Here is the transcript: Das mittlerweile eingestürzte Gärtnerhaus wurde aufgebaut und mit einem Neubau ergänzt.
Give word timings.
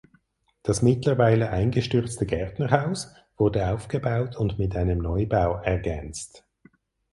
Das 0.63 0.81
mittlerweile 0.81 1.51
eingestürzte 1.51 2.25
Gärtnerhaus 2.25 3.13
wurde 3.37 3.71
aufgebaut 3.71 4.35
und 4.35 4.57
mit 4.57 4.75
einem 4.75 4.97
Neubau 4.97 5.59
ergänzt. 5.61 6.43